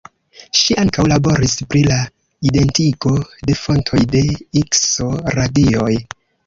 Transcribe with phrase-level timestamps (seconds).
[0.59, 1.99] Ŝi ankaŭ laboris pri la
[2.53, 3.15] identigo
[3.51, 4.27] de fontoj de
[4.65, 5.91] ikso-radioj.